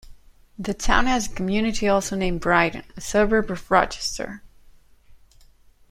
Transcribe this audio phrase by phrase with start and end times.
[0.57, 4.41] The town has a community, also named Brighton, a suburb of Rochester.